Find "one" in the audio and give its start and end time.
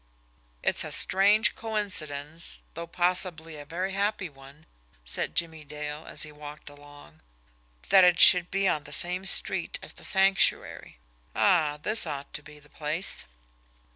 4.29-4.65